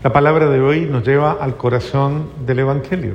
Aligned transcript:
La 0.00 0.12
palabra 0.12 0.48
de 0.48 0.60
hoy 0.60 0.86
nos 0.86 1.04
lleva 1.04 1.32
al 1.32 1.56
corazón 1.56 2.28
del 2.46 2.60
Evangelio. 2.60 3.14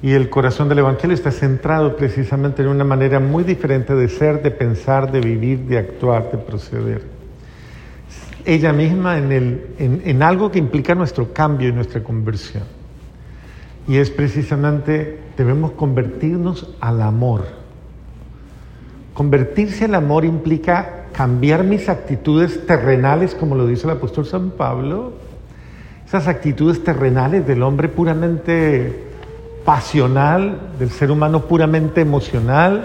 Y 0.00 0.12
el 0.12 0.30
corazón 0.30 0.70
del 0.70 0.78
Evangelio 0.78 1.14
está 1.14 1.30
centrado 1.30 1.94
precisamente 1.94 2.62
en 2.62 2.68
una 2.68 2.84
manera 2.84 3.20
muy 3.20 3.44
diferente 3.44 3.94
de 3.94 4.08
ser, 4.08 4.42
de 4.42 4.50
pensar, 4.50 5.12
de 5.12 5.20
vivir, 5.20 5.58
de 5.66 5.76
actuar, 5.76 6.32
de 6.32 6.38
proceder. 6.38 7.02
Ella 8.46 8.72
misma 8.72 9.18
en, 9.18 9.30
el, 9.30 9.66
en, 9.78 10.22
algo 10.22 10.50
que 10.50 10.58
implica 10.58 10.94
nuestro 10.94 11.34
cambio 11.34 11.68
y 11.68 11.72
nuestra 11.72 12.02
conversión. 12.02 12.64
Y 13.86 13.98
es 13.98 14.10
precisamente, 14.10 15.20
debemos 15.36 15.72
convertirnos 15.72 16.74
al 16.80 17.02
amor. 17.02 17.44
Convertirse 19.12 19.84
al 19.84 19.96
amor 19.96 20.24
implica 20.24 21.08
cambiar 21.12 21.62
mis 21.62 21.90
actitudes 21.90 22.66
terrenales, 22.66 23.34
como 23.34 23.54
lo 23.54 23.66
dice 23.66 23.86
el 23.86 23.92
apóstol 23.92 24.24
San 24.24 24.52
Pablo, 24.52 25.12
esas 26.12 26.28
actitudes 26.28 26.84
terrenales 26.84 27.46
del 27.46 27.62
hombre 27.62 27.88
puramente 27.88 29.02
pasional, 29.64 30.58
del 30.78 30.90
ser 30.90 31.10
humano 31.10 31.46
puramente 31.46 32.02
emocional, 32.02 32.84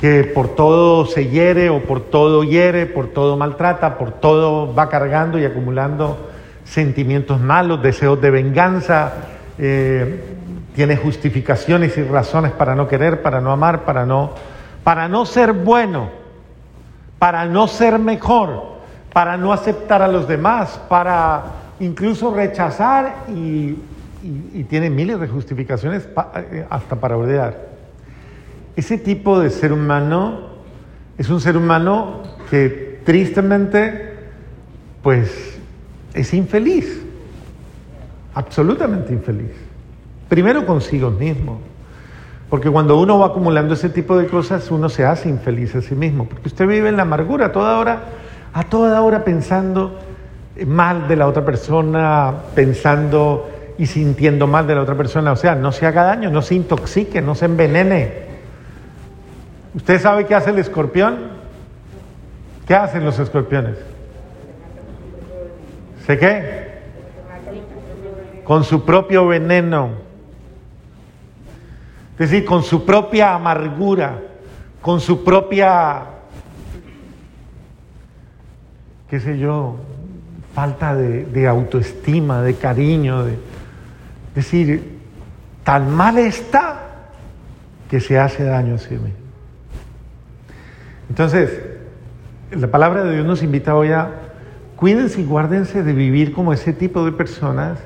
que 0.00 0.22
por 0.22 0.54
todo 0.54 1.06
se 1.06 1.26
hiere 1.28 1.70
o 1.70 1.82
por 1.82 2.02
todo 2.02 2.44
hiere, 2.44 2.86
por 2.86 3.08
todo 3.08 3.36
maltrata, 3.36 3.98
por 3.98 4.12
todo 4.12 4.72
va 4.72 4.88
cargando 4.88 5.40
y 5.40 5.44
acumulando 5.44 6.28
sentimientos 6.62 7.40
malos, 7.40 7.82
deseos 7.82 8.20
de 8.20 8.30
venganza, 8.30 9.14
eh, 9.58 10.22
tiene 10.76 10.96
justificaciones 10.96 11.98
y 11.98 12.04
razones 12.04 12.52
para 12.52 12.76
no 12.76 12.86
querer, 12.86 13.22
para 13.22 13.40
no 13.40 13.50
amar, 13.50 13.80
para 13.80 14.06
no, 14.06 14.30
para 14.84 15.08
no 15.08 15.26
ser 15.26 15.52
bueno, 15.52 16.10
para 17.18 17.44
no 17.46 17.66
ser 17.66 17.98
mejor, 17.98 18.76
para 19.12 19.36
no 19.36 19.52
aceptar 19.52 20.00
a 20.00 20.06
los 20.06 20.28
demás, 20.28 20.80
para 20.88 21.65
incluso 21.80 22.34
rechazar 22.34 23.24
y, 23.28 23.76
tiene 24.68 24.90
miles 24.90 25.20
de 25.20 25.28
justificaciones 25.28 26.08
eh, 26.50 26.66
hasta 26.68 26.96
para 26.96 27.16
odiar. 27.16 27.68
Ese 28.74 28.98
tipo 28.98 29.38
de 29.38 29.50
ser 29.50 29.72
humano 29.72 30.48
es 31.16 31.30
un 31.30 31.40
ser 31.40 31.56
humano 31.56 32.22
que 32.50 33.00
tristemente 33.04 34.14
pues 35.02 35.60
es 36.12 36.34
infeliz 36.34 37.06
absolutamente 38.36 39.14
infeliz. 39.14 39.50
Primero 40.28 40.64
consigo 40.66 41.10
mismo. 41.10 41.58
Porque 42.50 42.70
cuando 42.70 43.00
uno 43.00 43.18
va 43.18 43.26
acumulando 43.26 43.74
ese 43.74 43.88
tipo 43.88 44.16
de 44.16 44.26
cosas, 44.26 44.70
uno 44.70 44.88
se 44.88 45.04
hace 45.04 45.28
infeliz 45.28 45.74
a 45.74 45.82
sí 45.82 45.96
mismo. 45.96 46.28
Porque 46.28 46.48
usted 46.48 46.66
vive 46.66 46.88
en 46.88 46.96
la 46.96 47.02
amargura 47.02 47.50
toda 47.50 47.78
hora, 47.78 48.02
a 48.52 48.62
toda 48.64 49.00
hora 49.02 49.24
pensando 49.24 49.98
mal 50.64 51.08
de 51.08 51.16
la 51.16 51.26
otra 51.26 51.44
persona, 51.44 52.32
pensando 52.54 53.50
y 53.78 53.86
sintiendo 53.86 54.46
mal 54.46 54.66
de 54.66 54.74
la 54.74 54.82
otra 54.82 54.94
persona. 54.94 55.32
O 55.32 55.36
sea, 55.36 55.54
no 55.54 55.72
se 55.72 55.86
haga 55.86 56.04
daño, 56.04 56.30
no 56.30 56.42
se 56.42 56.54
intoxique, 56.54 57.20
no 57.20 57.34
se 57.34 57.44
envenene. 57.46 58.26
¿Usted 59.74 60.00
sabe 60.00 60.26
qué 60.26 60.34
hace 60.34 60.50
el 60.50 60.58
escorpión? 60.58 61.36
¿Qué 62.66 62.74
hacen 62.74 63.04
los 63.04 63.18
escorpiones? 63.18 63.76
¿Sé 66.06 66.18
qué? 66.18 66.66
con 68.46 68.62
su 68.62 68.84
propio 68.84 69.26
veneno, 69.26 69.90
es 72.12 72.30
decir, 72.30 72.44
con 72.44 72.62
su 72.62 72.86
propia 72.86 73.34
amargura, 73.34 74.20
con 74.80 75.00
su 75.00 75.24
propia, 75.24 76.04
qué 79.10 79.18
sé 79.18 79.36
yo, 79.36 79.74
falta 80.56 80.94
de, 80.94 81.46
autoestima, 81.46 82.40
de 82.40 82.54
cariño, 82.54 83.24
de, 83.24 83.36
decir, 84.34 84.96
tan 85.62 85.94
mal 85.94 86.16
está 86.16 87.10
que 87.90 88.00
se 88.00 88.18
hace 88.18 88.42
daño 88.42 88.76
a 88.76 88.78
sí 88.78 88.94
mismo. 88.94 89.10
Entonces, 91.10 91.60
la 92.50 92.68
palabra 92.68 93.04
de 93.04 93.16
Dios 93.16 93.26
nos 93.26 93.42
invita 93.42 93.76
hoy 93.76 93.92
a 93.92 94.12
cuídense 94.76 95.20
y 95.20 95.26
guárdense 95.26 95.82
de 95.82 95.92
vivir 95.92 96.32
como 96.32 96.54
ese 96.54 96.72
tipo 96.72 97.04
de 97.04 97.12
personas 97.12 97.78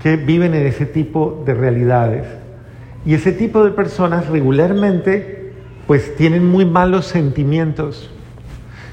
que 0.00 0.14
viven 0.14 0.54
en 0.54 0.64
ese 0.64 0.86
tipo 0.86 1.42
de 1.44 1.52
realidades. 1.52 2.28
Y 3.04 3.14
ese 3.14 3.32
tipo 3.32 3.64
de 3.64 3.72
personas 3.72 4.28
regularmente 4.28 5.52
pues 5.88 6.14
tienen 6.14 6.48
muy 6.48 6.64
malos 6.64 7.06
sentimientos, 7.06 8.08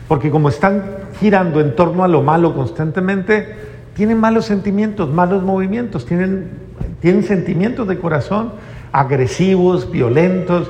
porque 0.08 0.32
como 0.32 0.50
están 0.50 0.99
girando 1.20 1.60
en 1.60 1.76
torno 1.76 2.04
a 2.04 2.08
lo 2.08 2.22
malo 2.22 2.54
constantemente, 2.54 3.56
tienen 3.94 4.20
malos 4.20 4.46
sentimientos, 4.46 5.10
malos 5.10 5.44
movimientos, 5.44 6.06
tienen, 6.06 6.50
tienen 7.02 7.24
sentimientos 7.24 7.88
de 7.88 8.00
corazón 8.00 8.54
agresivos, 8.92 9.92
violentos, 9.92 10.70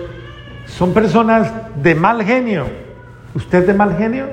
son 0.65 0.93
personas 0.93 1.51
de 1.81 1.95
mal 1.95 2.23
genio. 2.23 2.65
¿Usted 3.33 3.65
de 3.65 3.73
mal 3.73 3.97
genio? 3.97 4.27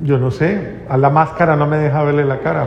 Yo 0.00 0.18
no 0.18 0.30
sé, 0.30 0.82
a 0.88 0.96
la 0.96 1.10
máscara 1.10 1.56
no 1.56 1.66
me 1.66 1.78
deja 1.78 2.02
verle 2.02 2.24
la 2.24 2.38
cara. 2.40 2.66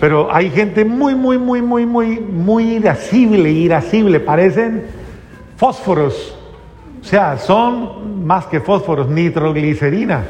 Pero 0.00 0.32
hay 0.32 0.50
gente 0.50 0.84
muy, 0.84 1.14
muy, 1.16 1.38
muy, 1.38 1.60
muy, 1.60 1.84
muy, 1.84 2.20
muy 2.20 2.76
irascible, 2.76 3.50
irascible, 3.50 4.20
parecen 4.20 4.84
fósforos. 5.58 6.34
O 7.00 7.04
sea, 7.04 7.36
son 7.36 8.24
más 8.24 8.46
que 8.46 8.60
fósforos, 8.60 9.08
nitroglicerina. 9.08 10.24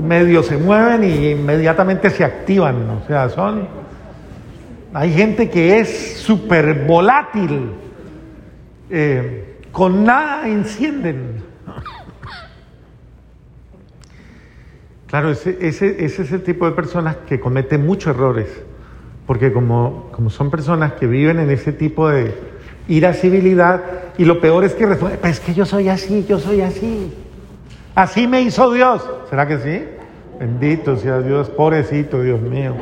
Medio 0.00 0.42
se 0.42 0.58
mueven 0.58 1.02
y 1.02 1.30
inmediatamente 1.30 2.10
se 2.10 2.22
activan. 2.22 2.90
O 2.90 3.06
sea, 3.06 3.30
son. 3.30 3.66
Hay 4.92 5.12
gente 5.12 5.50
que 5.50 5.80
es 5.80 6.18
súper 6.18 6.86
volátil. 6.86 7.70
Eh, 8.90 9.56
con 9.72 10.04
nada 10.04 10.46
encienden. 10.46 11.42
Claro, 15.06 15.30
ese, 15.30 15.56
ese, 15.60 16.04
ese 16.04 16.22
es 16.22 16.32
el 16.32 16.42
tipo 16.42 16.66
de 16.66 16.72
personas 16.72 17.16
que 17.28 17.40
cometen 17.40 17.86
muchos 17.86 18.14
errores. 18.14 18.48
Porque 19.26 19.52
como, 19.52 20.10
como 20.12 20.28
son 20.30 20.50
personas 20.50 20.92
que 20.94 21.06
viven 21.06 21.38
en 21.38 21.50
ese 21.50 21.72
tipo 21.72 22.08
de 22.08 22.34
irascibilidad, 22.88 23.82
y 24.18 24.24
lo 24.24 24.40
peor 24.40 24.64
es 24.64 24.74
que 24.74 24.86
pues 24.86 25.14
es 25.24 25.40
que 25.40 25.54
yo 25.54 25.66
soy 25.66 25.88
así, 25.88 26.24
yo 26.28 26.38
soy 26.38 26.60
así. 26.60 27.12
Así 27.94 28.26
me 28.26 28.42
hizo 28.42 28.72
Dios. 28.72 29.02
¿Será 29.30 29.46
que 29.46 29.58
sí? 29.58 29.84
Bendito 30.38 30.96
sea 30.96 31.20
Dios, 31.20 31.48
pobrecito 31.48 32.22
Dios 32.22 32.40
mío. 32.40 32.74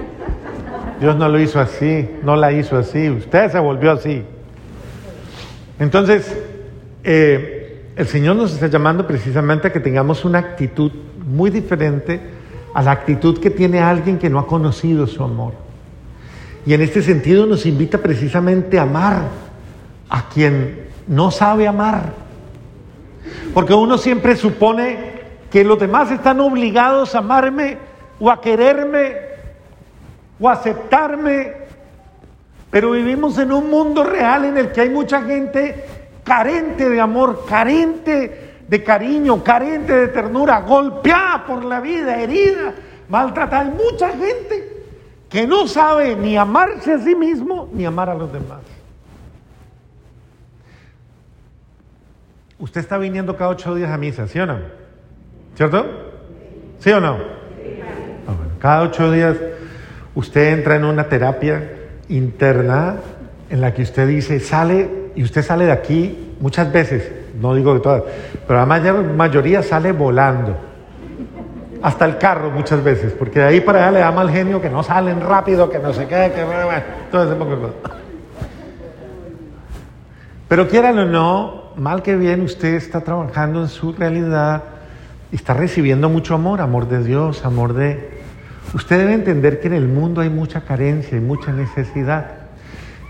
Dios 1.00 1.16
no 1.16 1.28
lo 1.28 1.38
hizo 1.38 1.60
así, 1.60 2.08
no 2.22 2.36
la 2.36 2.52
hizo 2.52 2.76
así, 2.76 3.08
usted 3.10 3.50
se 3.50 3.58
volvió 3.58 3.92
así. 3.92 4.22
Entonces, 5.78 6.36
eh, 7.02 7.90
el 7.96 8.06
Señor 8.06 8.36
nos 8.36 8.52
está 8.52 8.66
llamando 8.68 9.06
precisamente 9.06 9.68
a 9.68 9.72
que 9.72 9.80
tengamos 9.80 10.24
una 10.24 10.38
actitud 10.38 10.90
muy 11.26 11.50
diferente 11.50 12.20
a 12.74 12.82
la 12.82 12.90
actitud 12.90 13.38
que 13.38 13.50
tiene 13.50 13.80
alguien 13.80 14.18
que 14.18 14.28
no 14.28 14.38
ha 14.38 14.46
conocido 14.46 15.06
su 15.06 15.22
amor. 15.22 15.52
Y 16.66 16.74
en 16.74 16.80
este 16.80 17.02
sentido 17.02 17.46
nos 17.46 17.66
invita 17.66 17.98
precisamente 17.98 18.78
a 18.78 18.82
amar 18.82 19.22
a 20.08 20.28
quien 20.28 20.88
no 21.06 21.30
sabe 21.30 21.66
amar. 21.66 22.12
Porque 23.52 23.74
uno 23.74 23.98
siempre 23.98 24.36
supone 24.36 25.14
que 25.50 25.64
los 25.64 25.78
demás 25.78 26.10
están 26.10 26.40
obligados 26.40 27.14
a 27.14 27.18
amarme 27.18 27.78
o 28.18 28.30
a 28.30 28.40
quererme 28.40 29.16
o 30.40 30.48
a 30.48 30.52
aceptarme. 30.52 31.52
Pero 32.70 32.90
vivimos 32.90 33.38
en 33.38 33.52
un 33.52 33.70
mundo 33.70 34.02
real 34.02 34.44
en 34.44 34.58
el 34.58 34.72
que 34.72 34.80
hay 34.80 34.90
mucha 34.90 35.22
gente 35.22 35.84
carente 36.24 36.88
de 36.88 37.00
amor, 37.00 37.44
carente 37.48 38.54
de 38.66 38.82
cariño, 38.82 39.44
carente 39.44 39.94
de 39.94 40.08
ternura, 40.08 40.60
golpeada 40.62 41.44
por 41.46 41.64
la 41.64 41.80
vida, 41.80 42.20
herida, 42.20 42.74
maltratada. 43.08 43.62
Hay 43.62 43.70
mucha 43.70 44.08
gente 44.10 44.84
que 45.28 45.46
no 45.46 45.68
sabe 45.68 46.16
ni 46.16 46.36
amarse 46.36 46.94
a 46.94 46.98
sí 46.98 47.14
mismo 47.14 47.68
ni 47.72 47.84
amar 47.84 48.10
a 48.10 48.14
los 48.14 48.32
demás. 48.32 48.60
Usted 52.58 52.80
está 52.80 52.98
viniendo 52.98 53.36
cada 53.36 53.50
ocho 53.50 53.74
días 53.74 53.90
a 53.90 53.98
misa, 53.98 54.28
¿sí 54.28 54.38
o 54.38 54.46
no? 54.46 54.58
¿Cierto? 55.56 55.86
¿Sí 56.78 56.90
o 56.90 57.00
no? 57.00 57.16
Ah, 58.26 58.34
cada 58.60 58.82
ocho 58.82 59.10
días 59.10 59.36
usted 60.14 60.52
entra 60.52 60.76
en 60.76 60.84
una 60.84 61.08
terapia 61.08 61.70
interna 62.08 62.96
en 63.50 63.60
la 63.60 63.74
que 63.74 63.82
usted 63.82 64.06
dice, 64.06 64.38
sale, 64.40 65.10
y 65.14 65.22
usted 65.22 65.42
sale 65.42 65.66
de 65.66 65.72
aquí 65.72 66.34
muchas 66.40 66.72
veces, 66.72 67.10
no 67.40 67.54
digo 67.54 67.74
que 67.74 67.80
todas, 67.80 68.02
pero 68.46 68.60
la 68.60 68.66
mayor, 68.66 69.02
mayoría 69.02 69.62
sale 69.62 69.92
volando 69.92 70.56
hasta 71.82 72.04
el 72.04 72.16
carro 72.18 72.50
muchas 72.50 72.82
veces, 72.82 73.12
porque 73.12 73.40
de 73.40 73.46
ahí 73.46 73.60
para 73.60 73.80
allá 73.80 73.90
le 73.90 73.98
da 74.00 74.12
mal 74.12 74.30
genio 74.30 74.60
que 74.60 74.70
no 74.70 74.82
salen 74.82 75.20
rápido, 75.20 75.68
que 75.68 75.78
no 75.78 75.92
se 75.92 76.06
quede, 76.06 76.32
que 76.32 76.44
todo 77.10 77.24
ese 77.24 77.34
poco 77.34 77.50
de 77.50 77.56
cosas. 77.56 77.92
Pero 80.48 80.68
quieran 80.68 80.98
o 80.98 81.04
no, 81.04 81.63
mal 81.76 82.02
que 82.02 82.16
bien 82.16 82.42
usted 82.42 82.74
está 82.74 83.00
trabajando 83.00 83.62
en 83.62 83.68
su 83.68 83.92
realidad 83.92 84.62
está 85.34 85.54
recibiendo 85.54 86.08
mucho 86.08 86.34
amor, 86.34 86.60
amor 86.60 86.88
de 86.88 87.02
Dios, 87.02 87.44
amor 87.44 87.74
de... 87.74 88.22
Usted 88.72 88.98
debe 88.98 89.14
entender 89.14 89.60
que 89.60 89.66
en 89.66 89.74
el 89.74 89.88
mundo 89.88 90.20
hay 90.20 90.30
mucha 90.30 90.62
carencia 90.62 91.16
y 91.18 91.20
mucha 91.20 91.52
necesidad. 91.52 92.26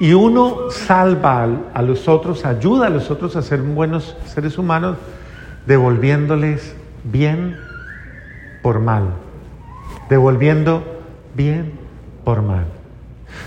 Y 0.01 0.13
uno 0.13 0.71
salva 0.71 1.47
a 1.73 1.83
los 1.83 2.09
otros, 2.09 2.45
ayuda 2.45 2.87
a 2.87 2.91
los 2.91 3.11
otros 3.11 3.37
a 3.37 3.43
ser 3.43 3.61
buenos 3.63 4.17
seres 4.27 4.59
humanos, 4.59 4.97
devolviéndoles 5.67 6.75
bien 7.05 7.57
por 8.63 8.81
mal. 8.81 9.11
Devolviendo 10.09 10.83
bien 11.35 11.73
por 12.25 12.43
mal. 12.43 12.65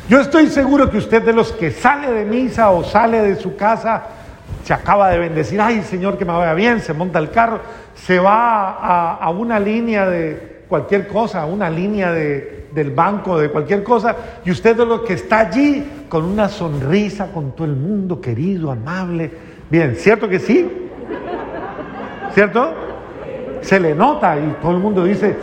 Yo 0.10 0.22
estoy 0.22 0.48
seguro 0.48 0.90
que 0.90 0.98
usted 0.98 1.24
de 1.24 1.34
los 1.34 1.52
que 1.52 1.72
sale 1.72 2.12
de 2.12 2.26
misa 2.26 2.70
o 2.72 2.84
sale 2.84 3.22
de 3.22 3.36
su 3.36 3.56
casa, 3.56 4.04
se 4.64 4.74
acaba 4.74 5.10
de 5.10 5.18
bendecir, 5.18 5.62
ay 5.62 5.82
Señor 5.82 6.18
que 6.18 6.26
me 6.26 6.34
vaya 6.34 6.54
bien, 6.54 6.82
se 6.82 6.94
monta 6.94 7.20
el 7.20 7.32
carro, 7.32 7.62
se 7.96 8.20
va 8.20 9.14
a, 9.16 9.30
una 9.30 9.60
línea 9.60 10.06
de 10.10 10.64
cualquier 10.68 11.08
cosa, 11.08 11.42
a 11.42 11.46
una 11.46 11.70
línea 11.70 12.12
de, 12.12 12.68
del 12.74 12.92
banco, 12.92 13.40
de 13.40 13.50
cualquier 13.50 13.84
cosa, 13.84 14.16
y 14.44 14.52
usted 14.52 14.76
de 14.76 14.86
los 14.86 15.02
que 15.02 15.14
está 15.14 15.40
allí 15.40 16.06
con 16.10 16.26
una 16.26 16.50
sonrisa, 16.50 17.32
con 17.34 17.54
todo 17.54 17.66
el 17.66 17.76
mundo 17.76 18.20
querido, 18.20 18.72
amable. 18.72 19.32
Bien, 19.70 19.96
¿cierto 19.96 20.28
que 20.28 20.40
sí? 20.40 20.70
¿Cierto? 22.34 22.74
Se 23.62 23.80
le 23.80 23.96
nota 23.96 24.38
y 24.38 24.58
todo 24.62 24.74
el 24.74 24.80
mundo 24.80 25.04
dice, 25.04 25.36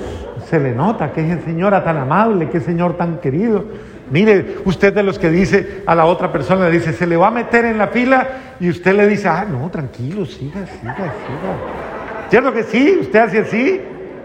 se 0.48 0.60
le 0.60 0.74
nota 0.74 1.12
que 1.12 1.32
es 1.32 1.44
señora 1.44 1.82
tan 1.82 1.96
amable, 1.96 2.48
que 2.48 2.60
señor 2.60 2.96
tan 2.96 3.18
querido. 3.18 3.64
Mire, 4.10 4.58
usted 4.64 4.92
de 4.92 5.02
los 5.02 5.18
que 5.18 5.30
dice 5.30 5.82
a 5.86 5.94
la 5.94 6.04
otra 6.04 6.30
persona, 6.30 6.68
le 6.68 6.78
dice, 6.78 6.92
se 6.92 7.06
le 7.06 7.16
va 7.16 7.28
a 7.28 7.30
meter 7.30 7.64
en 7.64 7.78
la 7.78 7.88
fila 7.88 8.28
y 8.60 8.68
usted 8.68 8.94
le 8.94 9.06
dice, 9.06 9.28
ah, 9.28 9.46
no, 9.48 9.70
tranquilo, 9.70 10.26
siga, 10.26 10.66
siga, 10.66 10.94
siga. 10.94 12.28
¿Cierto 12.28 12.52
que 12.52 12.64
sí? 12.64 12.98
¿Usted 13.00 13.18
hace 13.18 13.38
así? 13.38 13.80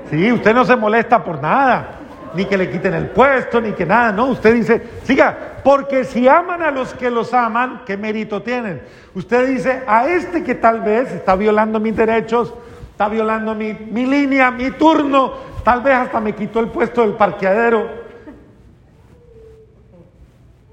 Sí, 0.09 0.31
usted 0.31 0.53
no 0.53 0.65
se 0.65 0.75
molesta 0.75 1.23
por 1.23 1.41
nada, 1.41 1.99
ni 2.33 2.45
que 2.45 2.57
le 2.57 2.69
quiten 2.69 2.93
el 2.93 3.09
puesto, 3.09 3.61
ni 3.61 3.71
que 3.71 3.85
nada, 3.85 4.11
no, 4.11 4.25
usted 4.25 4.53
dice, 4.53 4.81
siga, 5.03 5.61
porque 5.63 6.03
si 6.03 6.27
aman 6.27 6.61
a 6.61 6.71
los 6.71 6.93
que 6.93 7.09
los 7.09 7.33
aman, 7.33 7.83
¿qué 7.85 7.95
mérito 7.95 8.41
tienen? 8.41 8.81
Usted 9.13 9.47
dice, 9.47 9.83
a 9.87 10.07
este 10.07 10.43
que 10.43 10.55
tal 10.55 10.81
vez 10.81 11.11
está 11.11 11.35
violando 11.35 11.79
mis 11.79 11.95
derechos, 11.95 12.53
está 12.91 13.07
violando 13.07 13.55
mi, 13.55 13.73
mi 13.73 14.05
línea, 14.05 14.51
mi 14.51 14.71
turno, 14.71 15.33
tal 15.63 15.81
vez 15.81 15.95
hasta 15.95 16.19
me 16.19 16.33
quitó 16.33 16.59
el 16.59 16.67
puesto 16.67 17.01
del 17.01 17.13
parqueadero, 17.13 18.08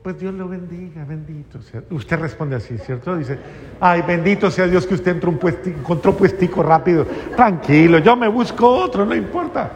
pues 0.07 0.21
Dios 0.21 0.35
lo 0.35 0.47
bendiga, 0.47 1.05
bendito 1.05 1.61
sea. 1.61 1.83
Usted 1.91 2.21
responde 2.21 2.55
así, 2.55 2.79
¿cierto? 2.79 3.17
Dice, 3.17 3.41
ay, 3.81 4.03
bendito 4.03 4.53
sea 4.53 4.69
Dios 4.69 4.87
que 4.87 4.95
usted 4.95 5.11
entró 5.11 5.31
un 5.31 5.37
puestico, 5.37 5.81
encontró 5.81 6.17
puestico 6.17 6.63
rápido. 6.63 7.05
Tranquilo, 7.35 7.99
yo 7.99 8.15
me 8.15 8.29
busco 8.29 8.69
otro, 8.69 9.05
no 9.05 9.17
importa. 9.17 9.69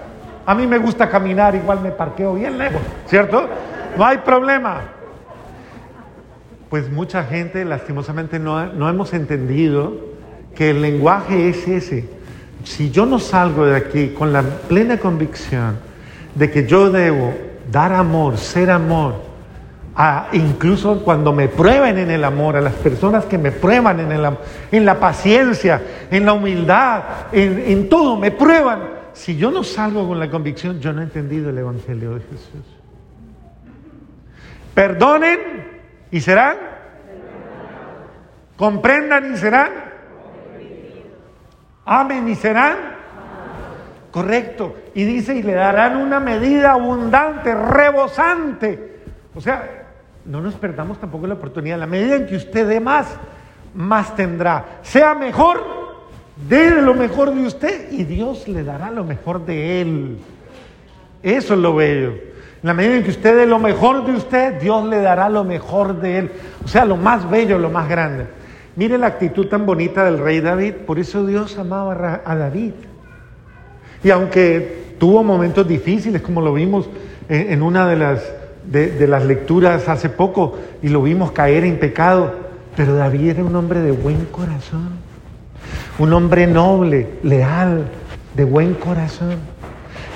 A 0.47 0.55
mí 0.55 0.69
me 0.69 0.79
gusta 0.79 1.09
caminar, 1.09 1.57
igual 1.57 1.81
me 1.81 1.91
parqueo 1.91 2.35
bien 2.35 2.59
lejos, 2.59 2.81
¿cierto? 3.07 3.49
No 3.99 4.07
hay 4.07 4.19
problema. 4.19 4.83
Pues 6.69 6.89
mucha 6.89 7.25
gente, 7.25 7.65
lastimosamente, 7.65 8.39
no, 8.39 8.73
no 8.73 8.89
hemos 8.89 9.13
entendido 9.13 9.97
que 10.55 10.71
el 10.71 10.81
lenguaje 10.81 11.49
es 11.49 11.67
ese. 11.67 12.09
Si 12.63 12.93
yo 12.93 13.05
no 13.05 13.19
salgo 13.19 13.67
de 13.67 13.75
aquí 13.75 14.11
con 14.17 14.33
la 14.33 14.43
plena 14.43 14.97
convicción 14.99 15.77
de 16.37 16.53
que 16.53 16.69
yo 16.69 16.89
debo 16.89 17.35
dar 17.69 17.93
amor, 17.93 18.39
ser 18.39 18.71
amor, 18.71 19.30
incluso 20.33 21.03
cuando 21.05 21.33
me 21.33 21.49
prueben 21.49 21.99
en 21.99 22.11
el 22.11 22.25
amor, 22.25 22.57
a 22.57 22.61
las 22.61 22.75
personas 22.75 23.25
que 23.25 23.39
me 23.39 23.53
prueban 23.53 24.01
en, 24.01 24.13
el, 24.13 24.37
en 24.73 24.85
la 24.85 24.99
paciencia, 24.99 25.83
en 26.11 26.25
la 26.25 26.33
humildad, 26.33 27.03
en, 27.33 27.59
en 27.67 27.89
todo, 27.89 28.17
me 28.17 28.31
prueban. 28.31 29.01
Si 29.13 29.37
yo 29.37 29.51
no 29.51 29.65
salgo 29.65 30.07
con 30.07 30.19
la 30.19 30.31
convicción, 30.31 30.81
yo 30.81 30.93
no 30.93 31.01
he 31.01 31.05
entendido 31.05 31.51
el 31.51 31.59
Evangelio 31.59 32.15
de 32.15 32.21
Jesús. 32.21 32.65
Perdonen 34.75 35.39
y 36.11 36.21
serán. 36.21 36.57
Comprendan 38.57 39.35
y 39.35 39.37
serán. 39.37 39.71
Amen 41.85 42.29
y 42.29 42.35
serán. 42.37 42.77
Correcto. 44.11 44.77
Y 44.95 45.05
dice, 45.05 45.35
y 45.35 45.43
le 45.43 45.55
darán 45.55 45.97
una 45.97 46.21
medida 46.21 46.73
abundante, 46.73 47.55
rebosante. 47.55 49.00
O 49.35 49.41
sea, 49.41 49.87
no 50.25 50.41
nos 50.41 50.55
perdamos 50.55 50.99
tampoco 50.99 51.27
la 51.27 51.35
oportunidad. 51.35 51.79
la 51.79 51.87
medida 51.87 52.17
en 52.17 52.27
que 52.27 52.37
usted 52.37 52.69
dé 52.69 52.81
más, 52.81 53.07
más 53.75 54.15
tendrá. 54.17 54.81
Sea 54.83 55.15
mejor, 55.15 55.63
dé 56.49 56.83
lo 56.83 56.95
mejor 56.95 57.35
de 57.35 57.47
usted 57.47 57.93
y 57.93 58.05
Dios 58.05 58.49
le 58.49 58.65
dará 58.65 58.91
lo 58.91 59.05
mejor 59.05 59.45
de 59.45 59.81
él. 59.81 60.19
Eso 61.23 61.55
es 61.55 61.61
lo 61.61 61.75
bello. 61.75 62.15
La 62.63 62.75
medida 62.75 62.97
en 62.97 63.05
que 63.05 63.11
usted 63.11 63.37
dé 63.37 63.47
lo 63.47 63.59
mejor 63.59 64.05
de 64.05 64.13
usted, 64.13 64.61
Dios 64.61 64.85
le 64.87 65.01
dará 65.01 65.29
lo 65.29 65.45
mejor 65.45 66.01
de 66.01 66.19
él. 66.19 66.31
O 66.65 66.69
sea, 66.69 66.85
lo 66.85 66.97
más 66.97 67.29
bello, 67.31 67.59
lo 67.59 67.71
más 67.71 67.89
grande. 67.89 68.27
Mire 68.77 68.99
la 68.99 69.07
actitud 69.07 69.47
tan 69.47 69.65
bonita 69.65 70.05
del 70.05 70.19
rey 70.19 70.41
David. 70.41 70.75
Por 70.87 70.99
eso 70.99 71.25
Dios 71.25 71.59
amaba 71.59 72.21
a 72.25 72.37
David. 72.37 72.73
Y 74.05 74.11
aunque 74.11 74.95
tuvo 74.99 75.23
momentos 75.23 75.67
difíciles, 75.67 76.21
como 76.21 76.41
lo 76.41 76.53
vimos 76.53 76.89
en 77.29 77.63
una 77.63 77.87
de 77.87 77.97
las 77.97 78.40
de, 78.65 79.07
las 79.07 79.25
lecturas 79.25 79.89
hace 79.89 80.09
poco 80.09 80.57
y 80.83 80.89
lo 80.89 81.03
vimos 81.03 81.33
caer 81.33 81.65
en 81.65 81.79
pecado, 81.79 82.33
pero 82.77 82.95
David 82.95 83.31
era 83.31 83.45
un 83.45 83.55
hombre 83.57 83.81
de 83.81 83.93
buen 83.93 84.27
corazón, 84.27 84.91
un 85.99 86.13
hombre 86.13 86.47
noble, 86.47 87.09
leal, 87.23 87.85
de 88.35 88.45
buen 88.45 88.75
corazón, 88.75 89.37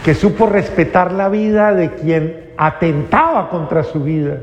que 0.05 0.15
supo 0.15 0.47
respetar 0.47 1.13
la 1.13 1.29
vida 1.29 1.75
de 1.75 1.95
quien 1.95 2.51
atentaba 2.57 3.51
contra 3.51 3.83
su 3.83 4.01
vida, 4.03 4.39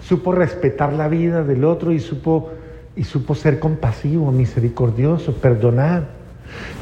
supo 0.00 0.32
respetar 0.32 0.92
la 0.92 1.08
vida 1.08 1.44
del 1.44 1.64
otro 1.64 1.92
y 1.92 2.00
supo, 2.00 2.50
y 2.96 3.04
supo 3.04 3.34
ser 3.34 3.58
compasivo, 3.58 4.32
misericordioso, 4.32 5.34
perdonar. 5.34 6.08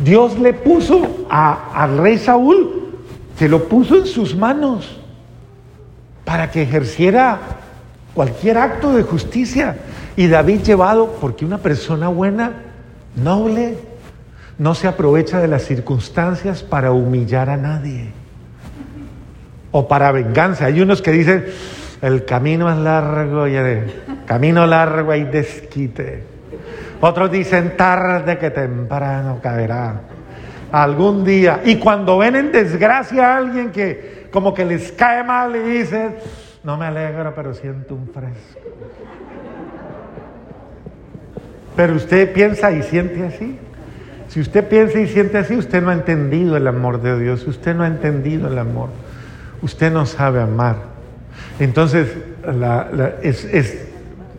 Dios 0.03 0.39
le 0.39 0.53
puso 0.53 1.27
al 1.29 1.99
rey 1.99 2.19
Saúl, 2.19 2.93
se 3.37 3.49
lo 3.49 3.65
puso 3.65 3.97
en 3.97 4.07
sus 4.07 4.37
manos 4.37 5.04
para 6.25 6.51
que 6.51 6.63
ejerciera 6.63 7.39
cualquier 8.15 8.59
acto 8.59 8.95
de 8.95 9.03
justicia. 9.03 9.77
Y 10.17 10.29
David 10.29 10.63
llevado, 10.63 11.17
porque 11.21 11.45
una 11.45 11.59
persona 11.59 12.09
buena, 12.09 12.53
noble, 13.17 13.79
no 14.59 14.75
se 14.75 14.87
aprovecha 14.87 15.41
de 15.41 15.49
las 15.49 15.63
circunstancias 15.63 16.63
para 16.63 16.93
humillar 16.93 17.51
a 17.51 17.57
nadie 17.57 18.13
o 19.73 19.89
para 19.89 20.13
venganza. 20.13 20.67
Hay 20.67 20.81
unos 20.81 21.03
que 21.03 21.11
dicen, 21.11 21.47
el 22.01 22.25
camino 22.25 22.71
es 22.71 22.77
largo 22.77 23.49
y 23.49 23.57
el 23.57 23.93
camino 24.25 24.67
largo 24.67 25.11
hay 25.11 25.25
desquite. 25.25 26.23
Otros 27.01 27.31
dicen, 27.31 27.77
tarde 27.77 28.39
que 28.39 28.51
temprano 28.51 29.41
caerá. 29.43 30.01
Algún 30.75 31.25
día. 31.25 31.61
Y 31.65 31.77
cuando 31.77 32.19
ven 32.19 32.35
en 32.35 32.51
desgracia 32.51 33.33
a 33.33 33.37
alguien 33.37 33.71
que 33.71 34.27
como 34.33 34.53
que 34.53 34.65
les 34.65 34.91
cae 34.91 35.23
mal 35.23 35.55
y 35.55 35.61
dicen, 35.61 36.17
no 36.65 36.77
me 36.77 36.87
alegro, 36.87 37.33
pero 37.33 37.55
siento 37.55 37.95
un 37.95 38.09
fresco. 38.09 38.59
Pero 41.77 41.95
usted 41.95 42.33
piensa 42.33 42.73
y 42.73 42.83
siente 42.83 43.25
así. 43.25 43.57
Si 44.27 44.41
usted 44.41 44.67
piensa 44.67 44.99
y 44.99 45.07
siente 45.07 45.39
así, 45.39 45.55
usted 45.55 45.81
no 45.81 45.91
ha 45.91 45.93
entendido 45.93 46.57
el 46.57 46.67
amor 46.67 47.01
de 47.01 47.21
Dios, 47.21 47.47
usted 47.47 47.73
no 47.77 47.85
ha 47.85 47.87
entendido 47.87 48.49
el 48.49 48.59
amor, 48.59 48.89
usted 49.63 49.93
no 49.93 50.07
sabe 50.07 50.41
amar. 50.41 50.75
Entonces, 51.61 52.09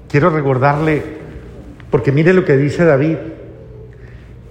quiero 0.10 0.30
recordarle, 0.32 1.02
porque 1.90 2.12
mire 2.12 2.34
lo 2.34 2.44
que 2.44 2.58
dice 2.58 2.84
David, 2.84 3.16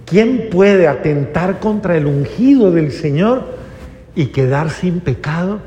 ¿quién 0.05 0.49
puede 0.51 0.87
atentar 0.87 1.59
contra 1.59 1.97
el 1.97 2.05
ungido 2.05 2.71
del 2.71 2.91
Señor? 2.91 3.55
y 4.15 4.27
quedar 4.27 4.69
sin 4.71 5.01
pecado. 5.01 5.59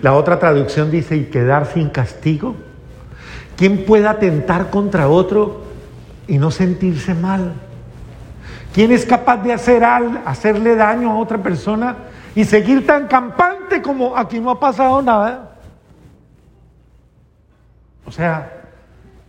La 0.00 0.14
otra 0.14 0.38
traducción 0.38 0.90
dice 0.90 1.16
y 1.16 1.24
quedar 1.24 1.66
sin 1.66 1.90
castigo. 1.90 2.54
¿Quién 3.56 3.84
puede 3.84 4.06
atentar 4.06 4.70
contra 4.70 5.08
otro 5.08 5.62
y 6.26 6.38
no 6.38 6.50
sentirse 6.50 7.14
mal? 7.14 7.52
¿Quién 8.72 8.90
es 8.92 9.04
capaz 9.04 9.38
de 9.38 9.52
hacer 9.52 9.84
hacerle 9.84 10.76
daño 10.76 11.10
a 11.10 11.18
otra 11.18 11.38
persona 11.38 11.96
y 12.34 12.44
seguir 12.44 12.86
tan 12.86 13.06
campante 13.06 13.82
como 13.82 14.16
aquí 14.16 14.40
no 14.40 14.50
ha 14.50 14.58
pasado 14.58 15.02
nada? 15.02 15.56
O 18.06 18.10
sea, 18.10 18.62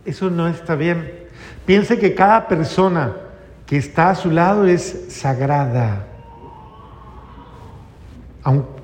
eso 0.04 0.30
no 0.30 0.48
está 0.48 0.74
bien. 0.74 1.24
Piense 1.66 1.98
que 1.98 2.14
cada 2.14 2.48
persona 2.48 3.12
que 3.66 3.76
está 3.76 4.10
a 4.10 4.14
su 4.14 4.30
lado 4.30 4.66
es 4.66 5.06
sagrada 5.08 6.06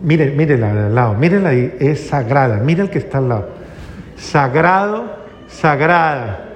mire, 0.00 0.30
mire 0.30 0.56
la 0.56 0.72
de 0.72 0.86
al 0.86 0.94
lado, 0.94 1.14
mírela 1.14 1.50
ahí, 1.50 1.76
es 1.78 2.08
sagrada, 2.08 2.56
mire 2.56 2.82
el 2.82 2.90
que 2.90 2.98
está 2.98 3.18
al 3.18 3.28
lado. 3.28 3.48
Sagrado, 4.16 5.04
sagrada. 5.48 6.46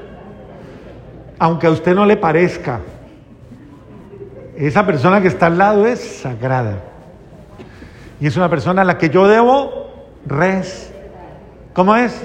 Aunque 1.38 1.66
a 1.66 1.70
usted 1.70 1.94
no 1.94 2.06
le 2.06 2.16
parezca. 2.16 2.80
esa 4.56 4.86
persona 4.86 5.20
que 5.20 5.28
está 5.28 5.46
al 5.46 5.58
lado 5.58 5.86
es 5.86 6.00
sagrada. 6.00 6.78
Y 8.20 8.26
es 8.26 8.36
una 8.36 8.48
persona 8.48 8.82
a 8.82 8.84
la 8.84 8.96
que 8.96 9.10
yo 9.10 9.26
debo 9.26 10.06
res. 10.26 10.92
¿Cómo 11.74 11.96
es? 11.96 12.18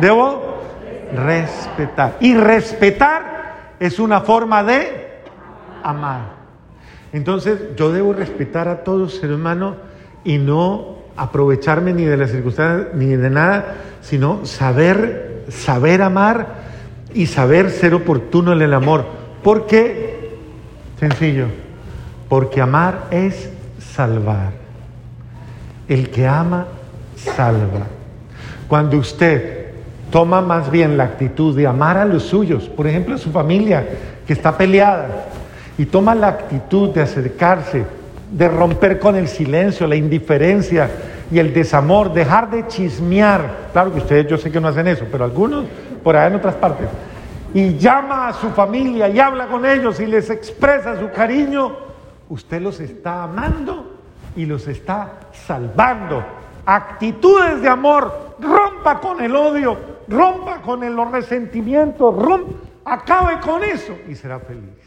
Debo 0.00 0.58
respetar. 1.14 2.16
Y 2.20 2.34
respetar 2.34 3.33
es 3.80 3.98
una 3.98 4.20
forma 4.20 4.62
de 4.62 5.20
amar. 5.82 6.34
Entonces 7.12 7.76
yo 7.76 7.92
debo 7.92 8.12
respetar 8.12 8.68
a 8.68 8.82
todo 8.82 9.08
ser 9.08 9.32
humano 9.32 9.76
y 10.24 10.38
no 10.38 10.98
aprovecharme 11.16 11.92
ni 11.92 12.04
de 12.04 12.16
las 12.16 12.30
circunstancias 12.30 12.94
ni 12.94 13.06
de 13.06 13.30
nada, 13.30 13.76
sino 14.00 14.44
saber, 14.44 15.44
saber 15.48 16.02
amar 16.02 16.64
y 17.14 17.26
saber 17.26 17.70
ser 17.70 17.94
oportuno 17.94 18.52
en 18.52 18.62
el 18.62 18.74
amor. 18.74 19.06
¿Por 19.42 19.66
qué? 19.66 20.38
Sencillo, 20.98 21.46
porque 22.28 22.60
amar 22.60 23.06
es 23.10 23.50
salvar. 23.78 24.52
El 25.86 26.10
que 26.10 26.26
ama, 26.26 26.66
salva. 27.16 27.86
Cuando 28.66 28.96
usted 28.96 29.63
toma 30.10 30.40
más 30.40 30.70
bien 30.70 30.96
la 30.96 31.04
actitud 31.04 31.56
de 31.56 31.66
amar 31.66 31.96
a 31.96 32.04
los 32.04 32.24
suyos, 32.24 32.68
por 32.68 32.86
ejemplo, 32.86 33.18
su 33.18 33.30
familia 33.30 33.86
que 34.26 34.32
está 34.32 34.56
peleada, 34.56 35.26
y 35.76 35.86
toma 35.86 36.14
la 36.14 36.28
actitud 36.28 36.90
de 36.90 37.02
acercarse, 37.02 37.84
de 38.30 38.48
romper 38.48 38.98
con 38.98 39.16
el 39.16 39.28
silencio, 39.28 39.86
la 39.86 39.96
indiferencia 39.96 40.90
y 41.30 41.38
el 41.38 41.52
desamor, 41.52 42.12
dejar 42.12 42.50
de 42.50 42.66
chismear. 42.66 43.68
Claro 43.72 43.92
que 43.92 43.98
ustedes 43.98 44.28
yo 44.28 44.38
sé 44.38 44.50
que 44.50 44.60
no 44.60 44.68
hacen 44.68 44.86
eso, 44.88 45.06
pero 45.10 45.24
algunos 45.24 45.64
por 46.02 46.16
allá 46.16 46.28
en 46.28 46.36
otras 46.36 46.54
partes. 46.54 46.88
Y 47.52 47.76
llama 47.76 48.28
a 48.28 48.32
su 48.32 48.50
familia 48.50 49.08
y 49.08 49.18
habla 49.18 49.46
con 49.46 49.64
ellos 49.64 50.00
y 50.00 50.06
les 50.06 50.30
expresa 50.30 50.98
su 50.98 51.10
cariño. 51.10 51.72
Usted 52.28 52.60
los 52.60 52.80
está 52.80 53.24
amando 53.24 53.94
y 54.36 54.46
los 54.46 54.66
está 54.66 55.12
salvando. 55.46 56.24
Actitudes 56.66 57.60
de 57.60 57.68
amor, 57.68 58.34
rompa 58.40 59.00
con 59.00 59.20
el 59.22 59.36
odio, 59.36 59.76
rompa 60.08 60.60
con 60.62 60.94
los 60.94 61.10
resentimientos, 61.10 62.14
rompa, 62.14 62.52
acabe 62.84 63.40
con 63.40 63.64
eso 63.64 63.96
y 64.08 64.14
será 64.14 64.40
feliz. 64.40 64.83